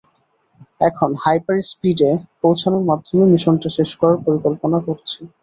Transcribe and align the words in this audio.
এখন, 0.81 1.09
হাইপার-স্পিডে 1.23 2.09
পৌঁছানোর 2.41 2.83
মাধ্যমে 2.89 3.23
মিশনটা 3.31 3.69
শেষ 3.77 3.89
করার 3.99 4.17
পরিকল্পনা 4.25 4.77
করছি। 4.87 5.19